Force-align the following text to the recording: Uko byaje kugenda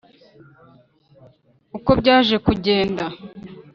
Uko 1.77 1.91
byaje 1.99 2.35
kugenda 2.45 3.05